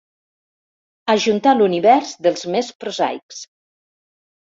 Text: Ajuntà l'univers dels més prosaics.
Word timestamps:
Ajuntà 1.13 1.53
l'univers 1.59 2.13
dels 2.27 2.45
més 2.55 2.71
prosaics. 2.85 3.43